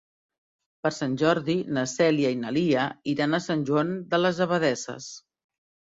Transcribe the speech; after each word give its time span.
Per 0.85 0.91
Sant 0.99 1.11
Jordi 1.23 1.57
na 1.77 1.83
Cèlia 1.93 2.31
i 2.35 2.39
na 2.45 2.53
Lia 2.57 2.87
iran 3.15 3.39
a 3.39 3.43
Sant 3.49 3.65
Joan 3.71 3.93
de 4.15 4.21
les 4.27 4.45
Abadesses. 4.47 5.15